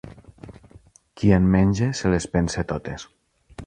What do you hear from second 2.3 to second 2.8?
pensa